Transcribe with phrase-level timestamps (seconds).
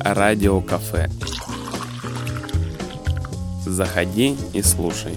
[0.00, 1.08] радиокафе.
[3.64, 5.14] Заходи и слушай.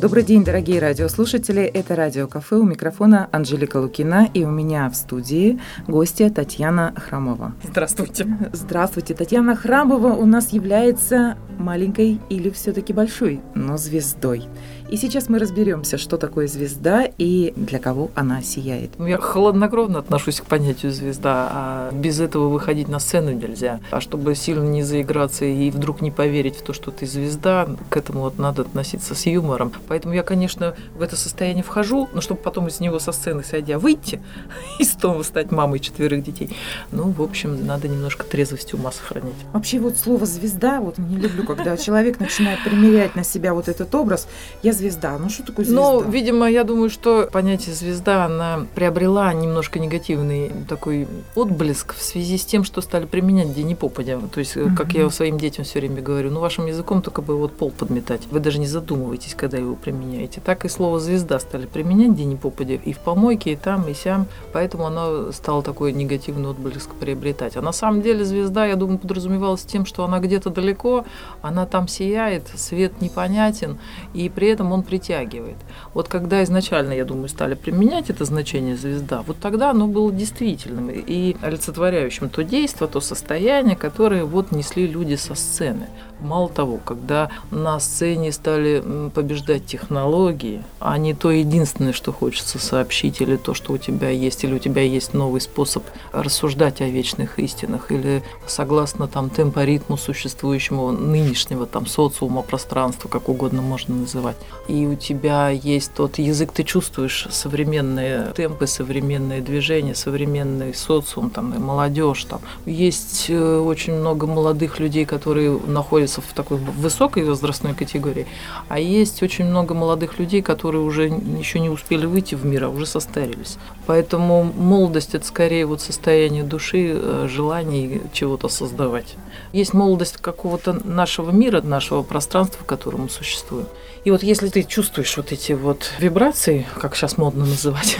[0.00, 1.62] Добрый день, дорогие радиослушатели.
[1.62, 2.56] Это Радио Кафе.
[2.56, 4.28] У микрофона Анжелика Лукина.
[4.34, 5.58] И у меня в студии
[5.88, 7.54] гостья Татьяна Храмова.
[7.64, 8.26] Здравствуйте.
[8.52, 9.14] Здравствуйте.
[9.14, 14.44] Татьяна Храмова у нас является маленькой или все-таки большой, но звездой.
[14.88, 18.92] И сейчас мы разберемся, что такое звезда и для кого она сияет.
[19.00, 23.80] Я холоднокровно отношусь к понятию звезда, а без этого выходить на сцену нельзя.
[23.90, 27.96] А чтобы сильно не заиграться и вдруг не поверить в то, что ты звезда, к
[27.96, 29.72] этому вот надо относиться с юмором.
[29.88, 33.80] Поэтому я, конечно, в это состояние вхожу, но чтобы потом из него со сцены сойдя
[33.80, 34.22] выйти
[34.78, 36.56] и снова стать мамой четверых детей.
[36.92, 39.34] Ну, в общем, надо немножко трезвость ума сохранять.
[39.52, 43.92] Вообще вот слово «звезда», вот не люблю, когда человек начинает примерять на себя вот этот
[43.92, 44.28] образ.
[44.62, 45.18] Я звезда.
[45.18, 45.82] Ну что такое звезда?
[45.82, 52.38] Ну, видимо, я думаю, что понятие звезда, она приобрела немножко негативный такой отблеск в связи
[52.38, 54.20] с тем, что стали применять где ни попадя.
[54.32, 54.74] То есть, mm-hmm.
[54.74, 58.22] как я своим детям все время говорю, ну, вашим языком только бы вот пол подметать.
[58.30, 60.40] Вы даже не задумываетесь, когда его применяете.
[60.40, 62.74] Так и слово звезда стали применять где ни попадя.
[62.74, 64.26] И в помойке, и там, и сям.
[64.52, 67.56] Поэтому оно стало такой негативный отблеск приобретать.
[67.56, 71.04] А на самом деле звезда, я думаю, подразумевалась тем, что она где-то далеко,
[71.42, 73.78] она там сияет, свет непонятен,
[74.14, 75.56] и при этом он притягивает.
[75.94, 80.90] Вот когда изначально, я думаю, стали применять это значение звезда, вот тогда оно было действительным
[80.90, 85.88] и олицетворяющим то действие, то состояние, которое вот несли люди со сцены.
[86.20, 88.82] Мало того, когда на сцене стали
[89.14, 94.42] побеждать технологии, а не то единственное, что хочется сообщить, или то, что у тебя есть,
[94.44, 100.90] или у тебя есть новый способ рассуждать о вечных истинах, или согласно там темпоритму существующему
[100.90, 104.36] нынешнего там социума, пространства, как угодно можно называть.
[104.68, 111.54] И у тебя есть тот язык, ты чувствуешь современные темпы, современные движения, современный социум, там,
[111.54, 112.24] и молодежь.
[112.24, 112.40] Там.
[112.64, 118.26] Есть э, очень много молодых людей, которые находятся в такой высокой возрастной категории,
[118.68, 122.68] а есть очень много молодых людей, которые уже еще не успели выйти в мир, а
[122.68, 123.58] уже состарились.
[123.86, 129.14] Поэтому молодость– это скорее вот состояние души, э, желание чего-то создавать.
[129.52, 133.66] Есть молодость какого-то нашего мира, нашего пространства, в котором мы существуем.
[134.06, 137.98] И вот если ты чувствуешь вот эти вот вибрации, как сейчас модно называть,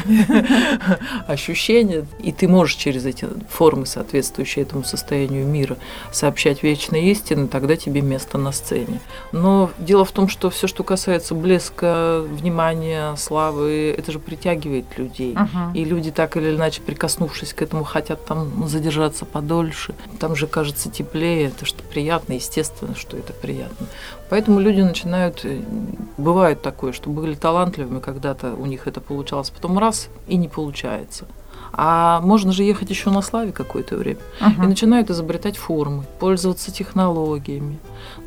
[1.26, 5.76] ощущения, и ты можешь через эти формы, соответствующие этому состоянию мира,
[6.12, 9.00] сообщать вечные истины, тогда тебе место на сцене.
[9.32, 15.36] Но дело в том, что все, что касается блеска, внимания, славы, это же притягивает людей.
[15.74, 19.96] И люди так или иначе, прикоснувшись к этому, хотят там задержаться подольше.
[20.20, 23.88] Там же кажется теплее, это что приятно, естественно, что это приятно.
[24.28, 25.60] Поэтому люди начинают, э,
[26.16, 31.26] бывает такое, что были талантливыми когда-то, у них это получалось, потом раз и не получается.
[31.78, 34.18] А можно же ехать еще на славе какое-то время.
[34.40, 34.64] Uh-huh.
[34.64, 37.78] И начинают изобретать формы, пользоваться технологиями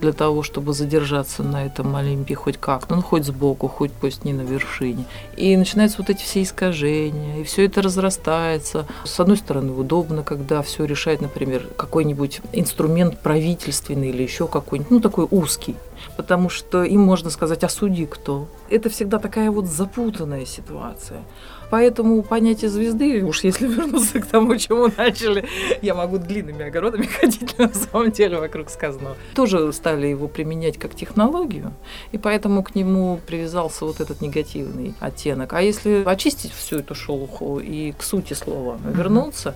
[0.02, 4.34] для того, чтобы задержаться на этом Олимпе хоть как-то, ну хоть сбоку, хоть пусть не
[4.34, 5.06] на вершине.
[5.36, 8.86] И начинаются вот эти все искажения, и все это разрастается.
[9.04, 15.00] С одной стороны, удобно, когда все решает, например, какой-нибудь инструмент правительственный или еще какой-нибудь, ну
[15.00, 15.76] такой узкий
[16.18, 18.48] потому что им можно сказать, а суди кто.
[18.70, 21.22] Это всегда такая вот запутанная ситуация.
[21.70, 25.46] Поэтому понятие звезды, уж если вернуться к тому, чему начали,
[25.82, 29.16] я могу длинными огородами ходить на самом деле вокруг сказанного.
[29.36, 31.74] Тоже стали его применять как технологию,
[32.12, 35.54] и поэтому к нему привязался вот этот негативный оттенок.
[35.54, 39.56] А если очистить всю эту шелуху и к сути слова вернуться,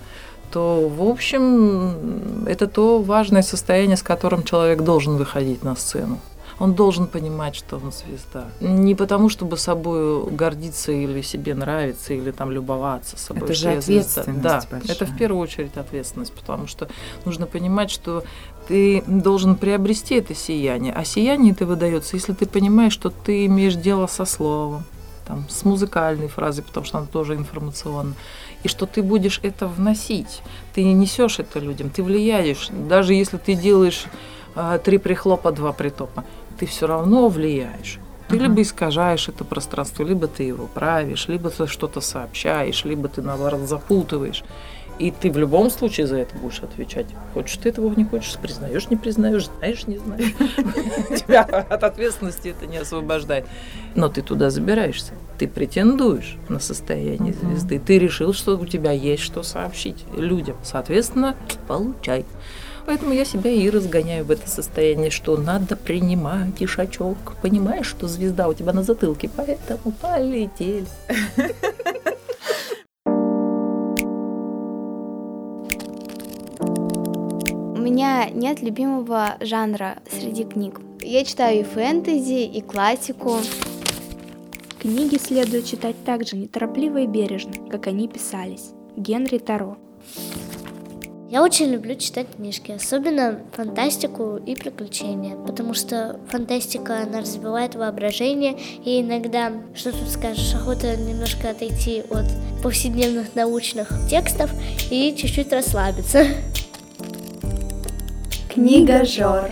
[0.51, 6.19] то, в общем, это то важное состояние, с которым человек должен выходить на сцену
[6.63, 8.45] он должен понимать, что он звезда.
[8.61, 13.43] Не потому, чтобы собой гордиться или себе нравиться, или там любоваться собой.
[13.43, 14.95] Это же ответственность Да, большая.
[14.95, 16.87] это в первую очередь ответственность, потому что
[17.25, 18.23] нужно понимать, что
[18.69, 20.93] ты должен приобрести это сияние.
[20.93, 24.85] А сияние это выдается, если ты понимаешь, что ты имеешь дело со словом,
[25.27, 28.15] там, с музыкальной фразой, потому что она тоже информационная,
[28.63, 30.41] и что ты будешь это вносить.
[30.73, 32.69] Ты не несешь это людям, ты влияешь.
[32.69, 34.05] Даже если ты делаешь
[34.55, 36.23] э, три прихлопа, два притопа,
[36.57, 37.99] ты все равно влияешь.
[38.29, 38.43] Ты uh-huh.
[38.43, 43.67] либо искажаешь это пространство, либо ты его правишь, либо ты что-то сообщаешь, либо ты наоборот
[43.67, 44.43] запутываешь.
[44.99, 47.07] И ты в любом случае за это будешь отвечать.
[47.33, 50.33] Хочешь ты этого не хочешь, признаешь, не признаешь, знаешь, не знаешь.
[51.19, 53.45] Тебя от ответственности это не освобождает.
[53.95, 55.13] Но ты туда забираешься.
[55.39, 57.79] Ты претендуешь на состояние звезды.
[57.79, 60.57] Ты решил, что у тебя есть что сообщить людям.
[60.63, 61.35] Соответственно,
[61.67, 62.25] получай.
[62.85, 67.35] Поэтому я себя и разгоняю в это состояние, что надо принимать ишачок.
[67.41, 70.85] Понимаешь, что звезда у тебя на затылке, поэтому полетели.
[77.93, 80.81] меня нет любимого жанра среди книг.
[80.99, 83.37] Я читаю и фэнтези, и классику.
[84.79, 88.71] Книги следует читать так же неторопливо и бережно, как они писались.
[88.97, 89.77] Генри Таро.
[91.33, 98.55] Я очень люблю читать книжки, особенно фантастику и приключения, потому что фантастика, она развивает воображение,
[98.85, 102.25] и иногда, что тут скажешь, охота немножко отойти от
[102.61, 104.51] повседневных научных текстов
[104.91, 106.27] и чуть-чуть расслабиться.
[108.53, 109.49] Книга Жор.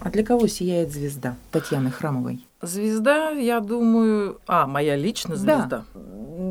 [0.00, 2.44] А для кого сияет звезда Татьяны Храмовой?
[2.60, 4.40] Звезда, я думаю...
[4.46, 5.58] А, моя личная Да.
[5.58, 5.84] звезда.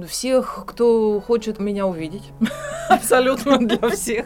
[0.07, 2.24] Всех, кто хочет меня увидеть.
[2.89, 4.25] Абсолютно для всех.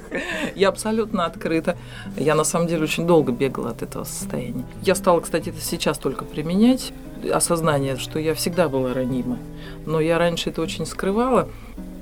[0.53, 1.75] Я абсолютно открыта.
[2.15, 4.63] Я на самом деле очень долго бегала от этого состояния.
[4.83, 6.93] Я стала, кстати, это сейчас только применять.
[7.33, 9.39] Осознание, что я всегда была ранима.
[9.87, 11.47] Но я раньше это очень скрывала.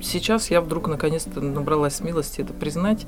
[0.02, 3.06] Сейчас я вдруг наконец-то набралась смелости это признать.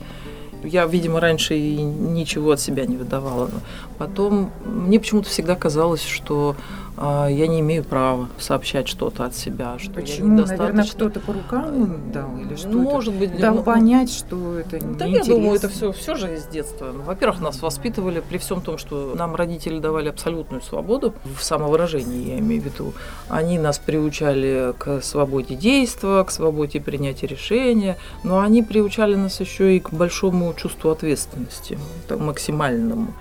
[0.65, 3.51] Я, видимо, раньше и ничего от себя не выдавала.
[3.99, 6.57] Потом мне почему-то всегда казалось, что
[6.97, 10.39] я не имею права сообщать что-то от себя, что Почему?
[10.39, 10.95] я Наверное, недостаточно.
[11.09, 12.91] кто-то по рукам дал или что Ну, это?
[12.91, 16.47] может быть, Дал ну, понять, что это да, я думаю, это все, все же из
[16.47, 16.91] детства.
[16.95, 22.31] Ну, Во-первых, нас воспитывали при всем том, что нам родители давали абсолютную свободу в самовыражении,
[22.33, 22.93] я имею в виду.
[23.29, 29.77] Они нас приучали к свободе действия, к свободе принятия решения, но они приучали нас еще
[29.77, 31.79] и к большому чувству ответственности,
[32.11, 33.15] максимальному.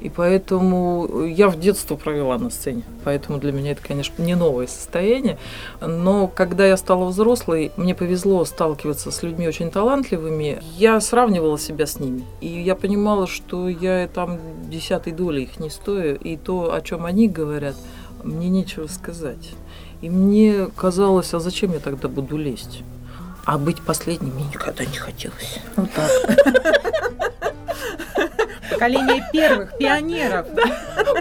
[0.00, 2.82] И поэтому я в детство провела на сцене.
[3.04, 5.38] Поэтому для меня это, конечно, не новое состояние.
[5.80, 10.60] Но когда я стала взрослой, мне повезло сталкиваться с людьми очень талантливыми.
[10.76, 12.24] Я сравнивала себя с ними.
[12.40, 14.38] И я понимала, что я там
[14.68, 16.16] десятой доли их не стою.
[16.16, 17.76] И то, о чем они говорят,
[18.22, 19.52] мне нечего сказать.
[20.02, 22.82] И мне казалось, а зачем я тогда буду лезть?
[23.46, 25.60] А быть последней мне никогда не хотелось.
[25.76, 27.14] Вот так.
[28.74, 30.46] Поколение первых пионеров.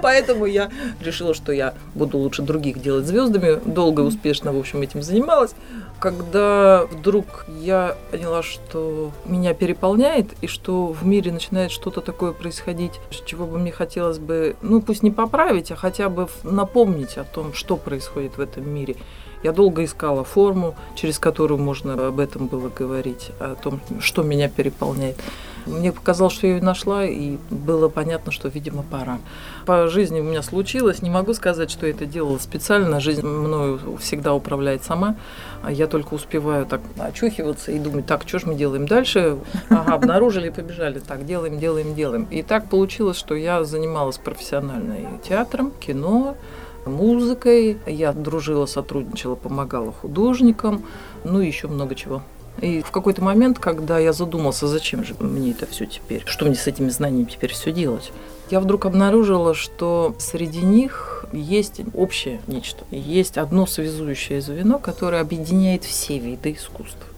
[0.01, 0.69] Поэтому я
[1.01, 3.59] решила, что я буду лучше других делать звездами.
[3.65, 5.55] Долго и успешно, в общем, этим занималась.
[5.99, 12.99] Когда вдруг я поняла, что меня переполняет, и что в мире начинает что-то такое происходить,
[13.25, 17.53] чего бы мне хотелось бы, ну пусть не поправить, а хотя бы напомнить о том,
[17.53, 18.95] что происходит в этом мире.
[19.43, 24.49] Я долго искала форму, через которую можно об этом было говорить, о том, что меня
[24.49, 25.17] переполняет.
[25.65, 29.19] Мне показалось, что я ее нашла, и было понятно, что, видимо, пора.
[29.65, 31.01] По жизни у меня случилось.
[31.01, 32.99] Не могу сказать, что я это делала специально.
[32.99, 35.15] Жизнь мною всегда управляет сама.
[35.63, 39.37] А я только успеваю так очухиваться и думать, так, что же мы делаем дальше?
[39.69, 40.99] Ага, обнаружили побежали.
[40.99, 42.27] Так, делаем, делаем, делаем.
[42.29, 44.95] И так получилось, что я занималась профессионально
[45.27, 46.35] театром, кино,
[46.85, 47.77] музыкой.
[47.85, 50.83] Я дружила, сотрудничала, помогала художникам,
[51.23, 52.21] ну и еще много чего.
[52.61, 56.55] И в какой-то момент, когда я задумался, зачем же мне это все теперь, что мне
[56.55, 58.11] с этими знаниями теперь все делать,
[58.51, 65.83] я вдруг обнаружила, что среди них есть общее нечто, есть одно связующее звено, которое объединяет
[65.83, 67.12] все виды искусства.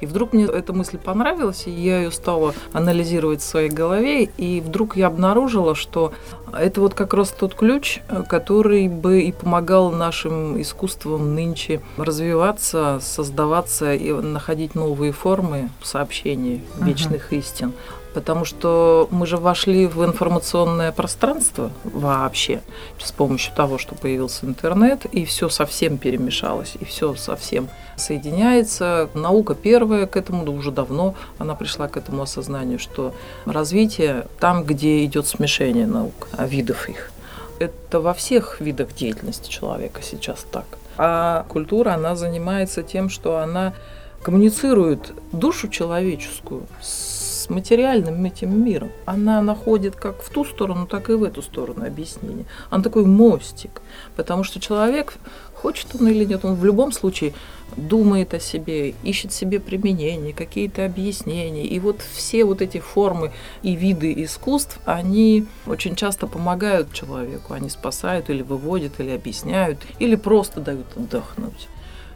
[0.00, 4.60] И вдруг мне эта мысль понравилась, и я ее стала анализировать в своей голове, и
[4.60, 6.12] вдруг я обнаружила, что
[6.52, 13.94] это вот как раз тот ключ, который бы и помогал нашим искусствам нынче развиваться, создаваться
[13.94, 17.72] и находить новые формы сообщений вечных истин.
[18.16, 22.62] Потому что мы же вошли в информационное пространство вообще
[22.98, 29.10] с помощью того, что появился интернет, и все совсем перемешалось, и все совсем соединяется.
[29.12, 34.64] Наука первая к этому, да уже давно она пришла к этому осознанию, что развитие там,
[34.64, 37.10] где идет смешение наук, а видов их.
[37.58, 40.64] Это во всех видах деятельности человека сейчас так.
[40.96, 43.74] А культура, она занимается тем, что она
[44.22, 47.15] коммуницирует душу человеческую с
[47.50, 48.90] материальным этим миром.
[49.04, 52.46] Она находит как в ту сторону, так и в эту сторону объяснение.
[52.70, 53.82] Она такой мостик,
[54.16, 55.14] потому что человек,
[55.54, 57.32] хочет он или нет, он в любом случае
[57.76, 61.66] думает о себе, ищет себе применение, какие-то объяснения.
[61.66, 67.54] И вот все вот эти формы и виды искусств, они очень часто помогают человеку.
[67.54, 71.68] Они спасают или выводят, или объясняют, или просто дают отдохнуть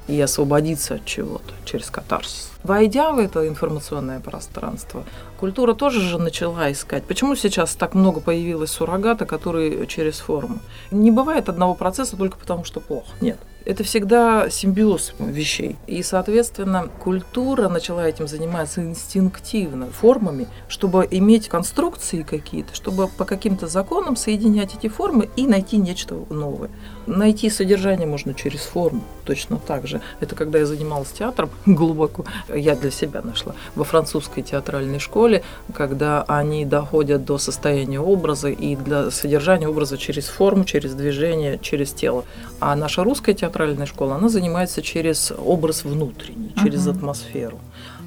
[0.09, 2.51] и освободиться от чего-то через катарсис.
[2.63, 5.05] Войдя в это информационное пространство,
[5.39, 7.05] культура тоже же начала искать.
[7.05, 10.59] Почему сейчас так много появилось суррогата, которые через форму?
[10.91, 13.09] Не бывает одного процесса только потому, что плохо.
[13.21, 13.39] Нет.
[13.65, 15.77] Это всегда симбиоз вещей.
[15.87, 23.67] И, соответственно, культура начала этим заниматься инстинктивно, формами, чтобы иметь конструкции какие-то, чтобы по каким-то
[23.67, 26.71] законам соединять эти формы и найти нечто новое.
[27.07, 30.01] Найти содержание можно через форму, точно так же.
[30.21, 35.43] Это когда я занималась театром глубоко, я для себя нашла, во французской театральной школе,
[35.75, 41.93] когда они доходят до состояния образа и для содержания образа через форму, через движение, через
[41.93, 42.25] тело.
[42.59, 43.50] А наша русская театральная
[43.87, 46.97] школа, она занимается через образ внутренний, через uh-huh.
[46.97, 47.59] атмосферу.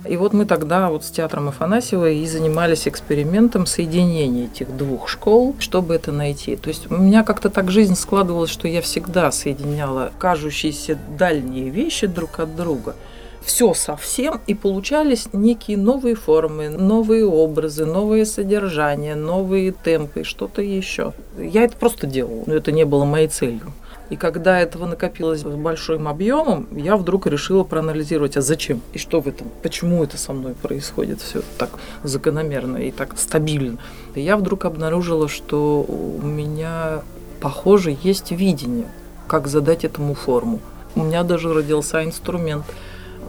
[0.07, 5.55] И вот мы тогда вот с театром Афанасьева и занимались экспериментом соединения этих двух школ,
[5.59, 6.57] чтобы это найти.
[6.57, 12.07] То есть у меня как-то так жизнь складывалась, что я всегда соединяла кажущиеся дальние вещи
[12.07, 12.95] друг от друга
[13.43, 21.13] все совсем, и получались некие новые формы, новые образы, новые содержания, новые темпы, что-то еще.
[21.38, 23.73] Я это просто делала, но это не было моей целью.
[24.10, 29.27] И когда этого накопилось большим объемом, я вдруг решила проанализировать, а зачем и что в
[29.27, 31.69] этом, почему это со мной происходит все так
[32.03, 33.77] закономерно и так стабильно.
[34.15, 37.01] И я вдруг обнаружила, что у меня,
[37.41, 38.88] похоже, есть видение,
[39.27, 40.60] как задать этому форму.
[40.95, 42.65] У меня даже родился инструмент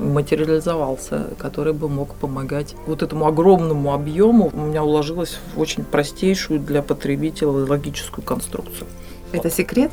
[0.00, 4.50] материализовался, который бы мог помогать вот этому огромному объему.
[4.52, 8.86] У меня уложилось в очень простейшую для потребителя логическую конструкцию.
[9.38, 9.90] Это секрет?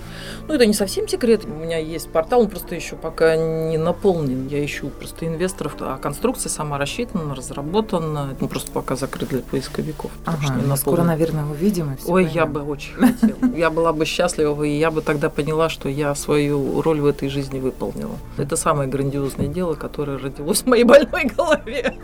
[0.47, 1.45] Ну, это не совсем секрет.
[1.45, 4.47] У меня есть портал, он просто еще пока не наполнен.
[4.47, 5.75] Я ищу просто инвесторов.
[5.79, 8.35] А конструкция сама рассчитана, разработана.
[8.39, 10.11] Ну, просто пока закрыт для поисковиков.
[10.25, 11.93] Ага, не скоро, наверное, увидим.
[11.93, 12.31] И Ой, поймем.
[12.33, 13.55] я бы очень хотела.
[13.55, 17.29] Я была бы счастлива, и я бы тогда поняла, что я свою роль в этой
[17.29, 18.15] жизни выполнила.
[18.37, 21.95] Это самое грандиозное дело, которое родилось в моей больной голове.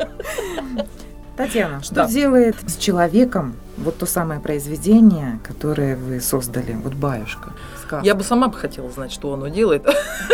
[1.37, 2.07] Татьяна, что да.
[2.07, 7.53] делает с человеком вот то самое произведение, которое вы создали, вот «Баюшка»?
[7.77, 8.01] Сказка.
[8.03, 9.85] Я бы сама бы хотела знать, что оно делает,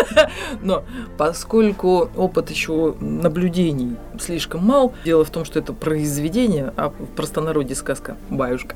[0.62, 0.86] но
[1.18, 7.76] поскольку опыт еще наблюдений слишком мал, дело в том, что это произведение, а в простонародье
[7.76, 8.76] сказка «Баюшка»,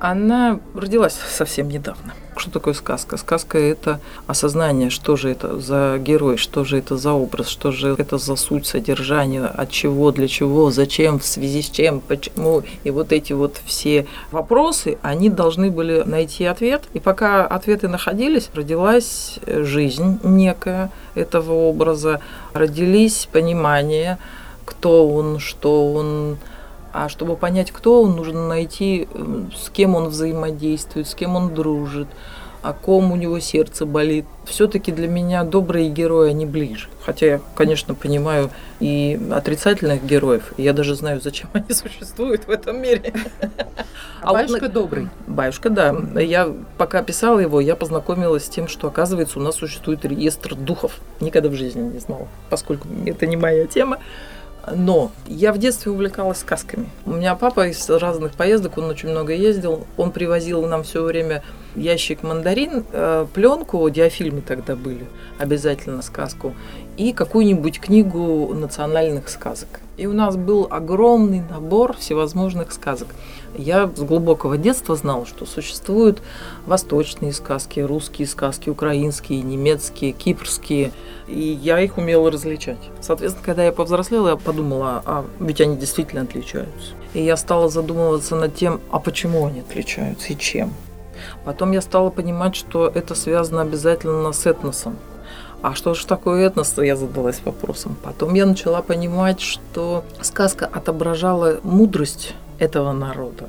[0.00, 2.14] она родилась совсем недавно.
[2.36, 3.16] Что такое сказка?
[3.16, 7.94] Сказка– это осознание, что же это за герой, что же это за образ, что же
[7.96, 12.64] это за суть содержания, от чего, для чего, зачем, в связи с чем, почему.
[12.82, 16.82] И вот эти вот все вопросы, они должны были найти ответ.
[16.92, 22.20] И пока ответы находились, родилась жизнь некая этого образа,
[22.52, 24.18] родились понимания,
[24.64, 26.38] кто он, что он,
[26.94, 31.52] а чтобы понять, кто он, нужно найти, э, с кем он взаимодействует, с кем он
[31.52, 32.06] дружит,
[32.62, 34.24] о ком у него сердце болит.
[34.44, 36.86] Все-таки для меня добрые герои, они ближе.
[37.04, 40.54] Хотя я, конечно, понимаю и отрицательных героев.
[40.56, 43.12] И я даже знаю, зачем они существуют в этом мире.
[44.22, 45.08] А, а Баюшка вот, добрый.
[45.26, 45.96] Баюшка, да.
[46.20, 51.00] Я пока писала его, я познакомилась с тем, что, оказывается, у нас существует реестр духов.
[51.20, 53.98] Никогда в жизни не знала, поскольку это не моя тема.
[54.72, 56.88] Но я в детстве увлекалась сказками.
[57.06, 59.86] У меня папа из разных поездок, он очень много ездил.
[59.96, 61.42] Он привозил нам все время
[61.76, 65.06] ящик мандарин, э, пленку, диафильмы тогда были,
[65.38, 66.54] обязательно сказку,
[66.96, 69.80] и какую-нибудь книгу национальных сказок.
[69.96, 73.08] И у нас был огромный набор всевозможных сказок.
[73.56, 76.22] Я с глубокого детства знала, что существуют
[76.66, 80.90] восточные сказки, русские сказки, украинские, немецкие, кипрские.
[81.28, 82.78] И я их умела различать.
[83.00, 86.92] Соответственно, когда я повзрослела, я подумала, а ведь они действительно отличаются.
[87.14, 90.72] И я стала задумываться над тем, а почему они отличаются и чем.
[91.44, 94.96] Потом я стала понимать, что это связано обязательно с этносом.
[95.62, 96.76] А что же такое этнос?
[96.76, 97.96] Я задалась вопросом.
[98.02, 103.48] Потом я начала понимать, что сказка отображала мудрость этого народа.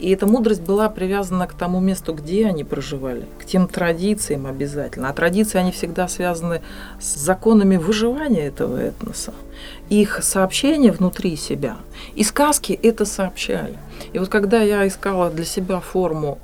[0.00, 5.10] И эта мудрость была привязана к тому месту, где они проживали, к тем традициям обязательно.
[5.10, 6.62] А традиции, они всегда связаны
[6.98, 9.34] с законами выживания этого этноса,
[9.90, 11.76] их сообщения внутри себя.
[12.14, 13.76] И сказки это сообщали.
[14.14, 16.38] И вот когда я искала для себя форму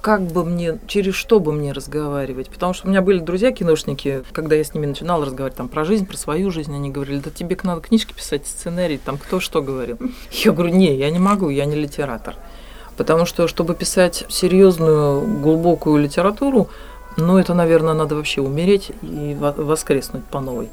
[0.00, 2.48] как бы мне, через что бы мне разговаривать.
[2.48, 6.06] Потому что у меня были друзья-киношники, когда я с ними начинала разговаривать там, про жизнь,
[6.06, 9.98] про свою жизнь, они говорили, да тебе надо книжки писать, сценарий, там кто что говорил.
[10.32, 12.36] Я говорю, не, я не могу, я не литератор.
[12.96, 16.68] Потому что, чтобы писать серьезную, глубокую литературу,
[17.16, 20.68] ну, это, наверное, надо вообще умереть и воскреснуть по новой.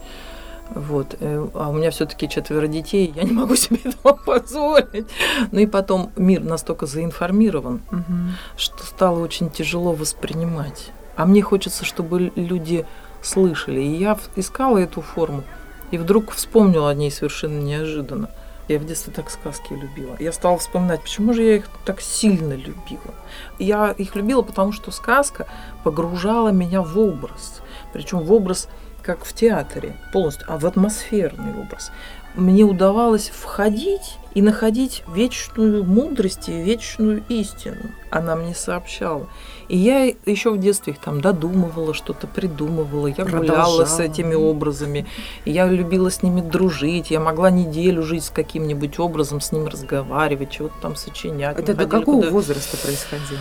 [0.70, 1.16] Вот.
[1.20, 5.08] Э, а у меня все-таки четверо детей, я не могу себе этого позволить.
[5.52, 8.14] Ну и потом мир настолько заинформирован, угу.
[8.58, 10.92] что стало очень тяжело воспринимать.
[11.16, 12.86] А мне хочется, чтобы люди
[13.22, 13.82] слышали.
[13.82, 15.44] И я искала эту форму,
[15.92, 18.30] и вдруг вспомнила о ней совершенно неожиданно.
[18.68, 20.18] Я в детстве так сказки любила.
[20.20, 23.16] Я стала вспоминать, почему же я их так сильно любила.
[23.60, 25.48] Я их любила, потому что сказка
[25.86, 27.62] погружала меня в образ
[27.94, 28.68] причем в образ
[29.08, 31.92] как в театре полностью, а в атмосферный образ.
[32.36, 37.90] Мне удавалось входить и находить вечную мудрость и вечную истину.
[38.12, 39.28] Она мне сообщала.
[39.70, 43.08] И я еще в детстве их там додумывала, что-то придумывала.
[43.08, 45.08] Я гуляла с этими образами.
[45.46, 47.10] Я любила с ними дружить.
[47.10, 51.58] Я могла неделю жить с каким-нибудь образом, с ним разговаривать, чего-то там сочинять.
[51.58, 53.40] Это до какого возраста происходило?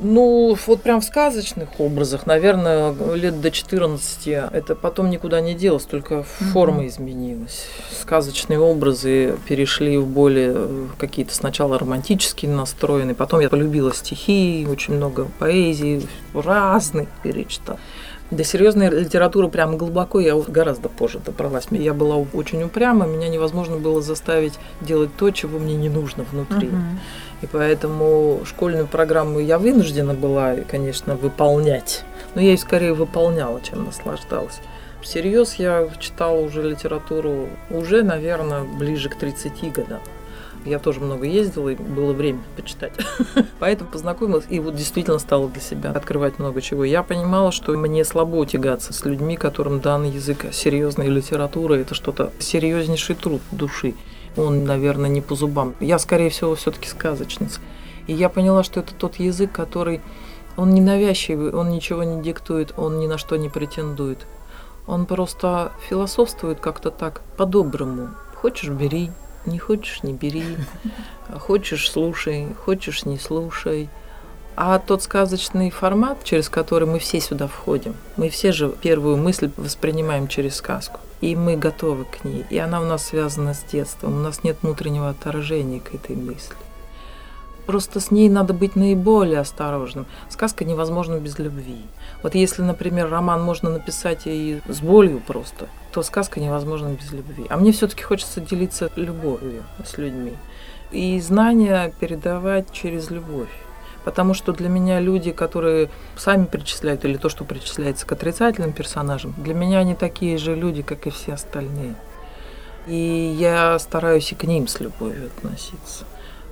[0.00, 4.28] Ну, вот прям в сказочных образах, наверное, лет до 14.
[4.28, 7.66] Это потом никуда не делось, только форма изменилась.
[8.00, 13.16] Сказочные образы перешли в более какие-то сначала романтические настроенные.
[13.16, 17.80] Потом я полюбила стихи, очень много поэзии, разных перечитала.
[18.30, 21.66] До серьезной литературы прям глубоко я гораздо позже добралась.
[21.70, 26.68] Я была очень упряма, меня невозможно было заставить делать то, чего мне не нужно внутри.
[26.68, 26.98] Uh-huh.
[27.40, 32.04] И поэтому школьную программу я вынуждена была, конечно, выполнять.
[32.34, 34.60] Но я ее скорее выполняла, чем наслаждалась.
[35.00, 40.00] Всерьез я читала уже литературу уже, наверное, ближе к 30 годам.
[40.68, 42.92] Я тоже много ездила, и было время почитать.
[43.58, 46.84] Поэтому познакомилась и вот действительно стала для себя открывать много чего.
[46.84, 52.32] Я понимала, что мне слабо тягаться с людьми, которым данный язык серьезной литературы, это что-то
[52.38, 53.94] серьезнейший труд души
[54.38, 55.74] он, наверное, не по зубам.
[55.80, 57.60] Я, скорее всего, все-таки сказочница.
[58.06, 60.00] И я поняла, что это тот язык, который,
[60.56, 64.26] он не навязчивый, он ничего не диктует, он ни на что не претендует.
[64.86, 68.10] Он просто философствует как-то так, по-доброму.
[68.34, 69.10] Хочешь– бери,
[69.48, 70.56] не хочешь– не бери.
[71.38, 73.88] Хочешь– слушай, хочешь– не слушай.
[74.56, 79.50] А тот сказочный формат, через который мы все сюда входим, мы все же первую мысль
[79.56, 82.44] воспринимаем через сказку и мы готовы к ней.
[82.50, 84.16] И она у нас связана с детством.
[84.16, 86.54] У нас нет внутреннего отторжения к этой мысли.
[87.68, 90.06] Просто с ней надо быть наиболее осторожным.
[90.30, 91.82] Сказка невозможна без любви.
[92.22, 97.44] Вот если, например, роман можно написать и с болью просто, то сказка невозможна без любви.
[97.50, 100.32] А мне все-таки хочется делиться любовью с людьми.
[100.92, 103.52] И знания передавать через любовь.
[104.02, 109.34] Потому что для меня люди, которые сами причисляют, или то, что причисляется к отрицательным персонажам,
[109.36, 111.96] для меня они такие же люди, как и все остальные.
[112.86, 116.06] И я стараюсь и к ним с любовью относиться.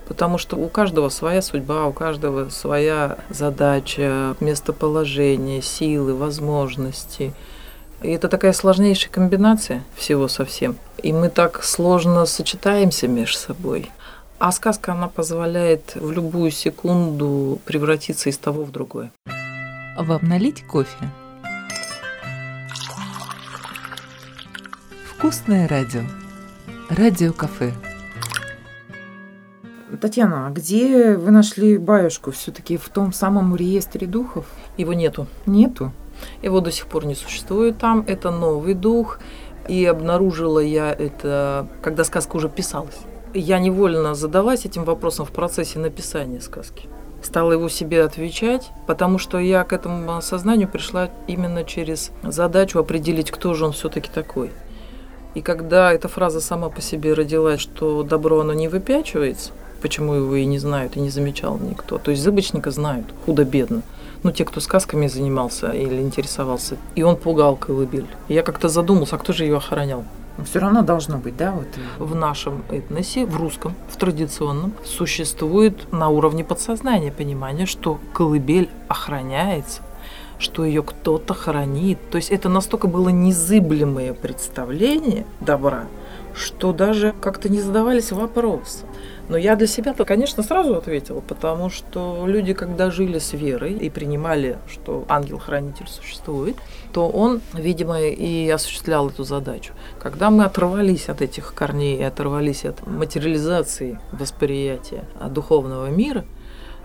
[0.07, 7.33] Потому что у каждого своя судьба, у каждого своя задача, местоположение, силы, возможности.
[8.03, 10.77] И это такая сложнейшая комбинация всего со всем.
[11.03, 13.91] И мы так сложно сочетаемся между собой.
[14.39, 19.11] А сказка, она позволяет в любую секунду превратиться из того в другое.
[19.99, 21.11] Вам налить кофе?
[25.17, 26.03] Вкусное радио.
[26.91, 27.73] Радио-кафе.
[29.97, 32.31] Татьяна, а где вы нашли баюшку?
[32.31, 34.47] Все-таки в том самом реестре духов?
[34.77, 35.27] Его нету.
[35.47, 35.93] Нету?
[36.43, 38.05] Его до сих пор не существует там.
[38.07, 39.19] Это новый дух.
[39.69, 42.99] И обнаружила я это, когда сказка уже писалась
[43.39, 46.89] я невольно задалась этим вопросом в процессе написания сказки.
[47.23, 53.31] Стала его себе отвечать, потому что я к этому осознанию пришла именно через задачу определить,
[53.31, 54.51] кто же он все-таки такой.
[55.35, 60.37] И когда эта фраза сама по себе родилась, что добро оно не выпячивается, почему его
[60.37, 61.99] и не знают, и не замечал никто.
[61.99, 63.83] То есть зыбочника знают, худо-бедно.
[64.23, 66.77] Ну, те, кто сказками занимался или интересовался.
[66.95, 68.07] И он пугал колыбель.
[68.29, 70.05] Я как-то задумался, а кто же ее охранял?
[70.39, 71.53] Но все равно должно быть, да?
[71.53, 71.67] Вот.
[71.99, 79.83] В нашем этносе, в русском, в традиционном, существует на уровне подсознания понимание, что колыбель охраняется,
[80.39, 81.99] что ее кто-то хранит.
[82.11, 85.85] То есть это настолько было незыблемое представление добра,
[86.35, 88.85] что даже как-то не задавались вопросы.
[89.29, 93.91] Но я для себя-то, конечно, сразу ответила, потому что люди, когда жили с верой и
[93.91, 96.57] принимали, что ангел-хранитель существует,
[96.93, 99.73] то он, видимо, и осуществлял эту задачу.
[99.99, 106.25] Когда мы оторвались от этих корней и оторвались от материализации восприятия духовного мира,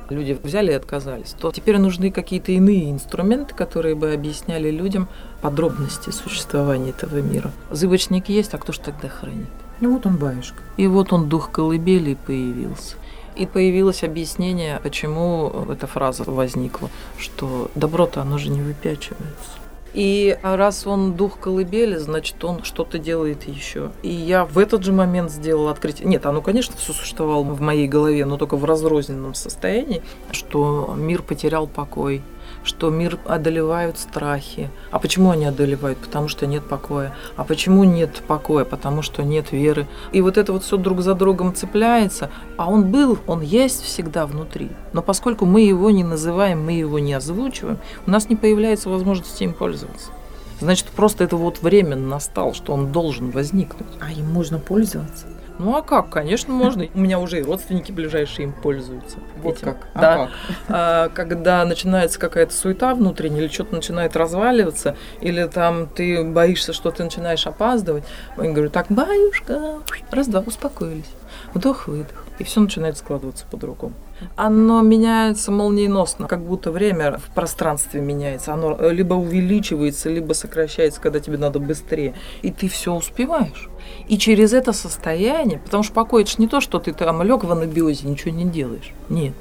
[0.10, 5.08] люди взяли и отказались, то теперь нужны какие-то иные инструменты, которые бы объясняли людям
[5.42, 7.52] подробности существования этого мира.
[7.70, 9.48] Зыбочник есть, а кто же тогда хранит?
[9.82, 10.62] И вот он баюшка.
[10.78, 12.96] И вот он дух колыбели появился.
[13.36, 19.62] И появилось объяснение, почему эта фраза возникла, что добро-то оно же не выпячивается.
[19.94, 23.92] И раз он дух колыбели, значит, он что-то делает еще.
[24.04, 26.08] И я в этот же момент сделала открытие.
[26.08, 31.22] Нет, оно, конечно, все существовало в моей голове, но только в разрозненном состоянии, что мир
[31.24, 32.22] потерял покой,
[32.64, 34.70] что мир одолевают страхи.
[34.92, 35.98] А почему они одолевают?
[35.98, 37.14] Потому что нет покоя.
[37.36, 38.66] А почему нет покоя?
[38.66, 39.88] Потому что нет веры.
[40.12, 42.30] И вот это вот все друг за другом цепляется.
[42.58, 44.72] А он был, он есть всегда внутри.
[44.94, 49.44] Но поскольку мы его не называем, мы его не озвучиваем, у нас не появляется возможности
[49.44, 50.12] им пользоваться.
[50.60, 53.90] Значит, просто это вот время настал, что он должен возникнуть.
[54.00, 55.26] А им можно пользоваться?
[55.62, 56.10] Ну а как?
[56.10, 56.88] Конечно, можно.
[56.94, 59.20] У меня уже и родственники ближайшие им пользуются.
[59.44, 59.66] Вот этим.
[59.66, 59.88] как?
[59.94, 60.16] А Да.
[60.18, 60.30] как?
[60.70, 66.90] А, когда начинается какая-то суета внутренняя, или что-то начинает разваливаться, или там ты боишься, что
[66.90, 68.04] ты начинаешь опаздывать,
[68.38, 71.12] я говорю, так, баюшка, раз-два, успокоились.
[71.54, 72.26] Вдох-выдох.
[72.40, 73.94] И все начинает складываться по-другому.
[74.36, 78.54] Оно меняется молниеносно, как будто время в пространстве меняется.
[78.54, 82.14] Оно либо увеличивается, либо сокращается, когда тебе надо быстрее.
[82.42, 83.70] И ты все успеваешь.
[84.08, 87.52] И через это состояние, потому что покой это не то, что ты там лег в
[87.52, 88.94] анабиозе, ничего не делаешь.
[89.10, 89.34] Нет.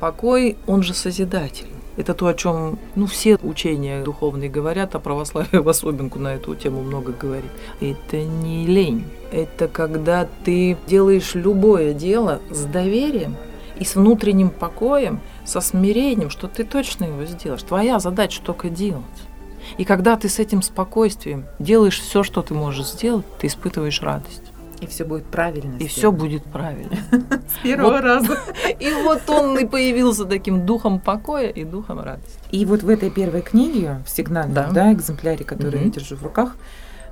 [0.00, 1.68] Покой, он же созидатель.
[1.96, 6.54] Это то, о чем ну, все учения духовные говорят, а православие в особенку на эту
[6.54, 7.50] тему много говорит.
[7.80, 9.04] Это не лень.
[9.32, 13.36] Это когда ты делаешь любое дело с доверием
[13.78, 17.62] и с внутренним покоем, со смирением, что ты точно его сделаешь.
[17.62, 19.04] Твоя задача только делать.
[19.78, 24.42] И когда ты с этим спокойствием делаешь все, что ты можешь сделать, ты испытываешь радость.
[24.80, 25.76] И все будет правильно.
[25.78, 26.96] И все будет правильно.
[27.10, 28.00] с первого Вот.
[28.02, 28.38] раза.
[28.78, 32.38] И вот он и появился таким духом покоя и духом радости.
[32.50, 34.70] И вот в этой первой книге, в сигнальном Да.
[34.70, 34.92] да.
[34.92, 36.56] экземпляре, который я держу в руках,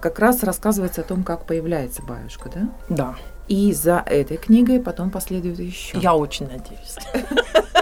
[0.03, 2.69] как раз рассказывается о том, как появляется баюшка, да?
[2.91, 3.15] Да,
[3.49, 5.99] И за этой книгой потом последует еще.
[5.99, 6.97] я очень надеюсь.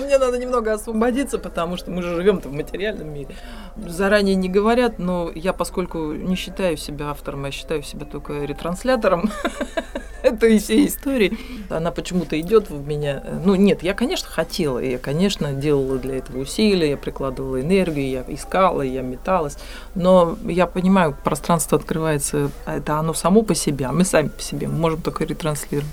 [0.00, 3.34] Мне надо немного освободиться, потому что мы же живем-то в материальном мире.
[3.76, 9.30] Заранее не говорят, но я, поскольку не считаю себя автором, я считаю себя только ретранслятором
[10.22, 11.36] этой всей истории,
[11.68, 13.22] она почему-то идет в меня.
[13.44, 18.24] Ну, нет, я, конечно, хотела, я, конечно, делала для этого усилия, я прикладывала энергию, я
[18.28, 19.56] искала, я металась,
[19.94, 24.68] но я понимаю, пространство открывается, это оно само по себе, а мы сами по себе,
[24.68, 25.90] можем только ретранслировать.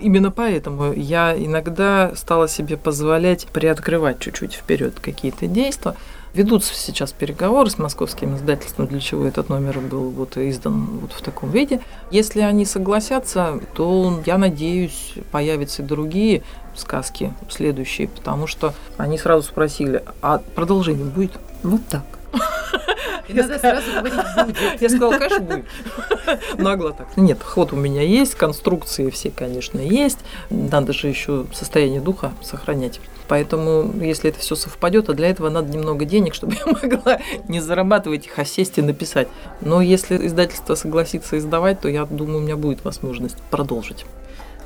[0.00, 5.94] Именно поэтому я иногда стала себе позволять приоткрывать чуть-чуть вперед какие-то действия.
[6.34, 11.22] Ведутся сейчас переговоры с московским издательством, для чего этот номер был вот издан вот в
[11.22, 11.80] таком виде.
[12.10, 16.42] Если они согласятся, то, я надеюсь, появятся и другие
[16.76, 21.32] сказки следующие, потому что они сразу спросили, а продолжение будет?
[21.62, 22.17] Вот так.
[23.28, 24.14] И надо сразу говорить
[24.46, 24.80] «будет».
[24.80, 25.64] Я сказала, конечно, будет.
[26.58, 27.16] Нагло так.
[27.16, 30.18] Нет, ход у меня есть, конструкции все, конечно, есть.
[30.50, 33.00] Надо же еще состояние духа сохранять.
[33.28, 37.60] Поэтому, если это все совпадет, а для этого надо немного денег, чтобы я могла не
[37.60, 39.28] зарабатывать их, а сесть и написать.
[39.60, 44.06] Но если издательство согласится издавать, то я думаю, у меня будет возможность продолжить.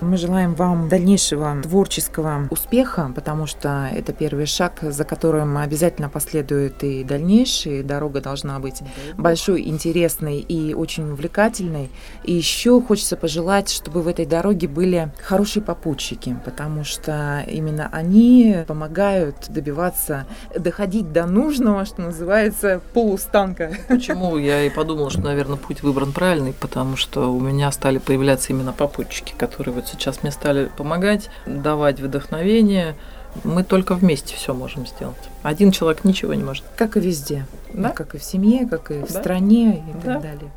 [0.03, 6.83] Мы желаем вам дальнейшего творческого успеха, потому что это первый шаг, за которым обязательно последует
[6.83, 7.85] и дальнейший.
[7.85, 8.83] Дорога должна быть
[9.17, 11.89] большой, интересной и очень увлекательной.
[12.25, 18.57] И еще хочется пожелать, чтобы в этой дороге были хорошие попутчики, потому что именно они
[18.67, 20.27] помогают добиваться,
[20.59, 23.73] доходить до нужного, что называется, полустанка.
[23.87, 28.53] Почему я и подумала, что, наверное, путь выбран правильный, потому что у меня стали появляться
[28.53, 32.97] именно попутчики, которые вот сейчас мне стали помогать, давать вдохновение.
[33.45, 35.17] Мы только вместе все можем сделать.
[35.43, 36.65] Один человек ничего не может.
[36.77, 37.47] Как и везде.
[37.73, 37.89] Да.
[37.91, 39.21] Как и в семье, как и в Да.
[39.21, 40.15] стране и Да.
[40.15, 40.51] так далее.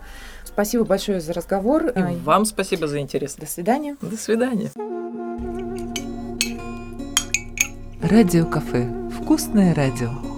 [0.44, 1.88] Спасибо большое за разговор.
[1.88, 3.36] И вам спасибо за интерес.
[3.36, 3.96] До свидания.
[4.02, 4.72] До свидания.
[8.02, 8.90] Радио кафе.
[9.22, 10.35] Вкусное радио.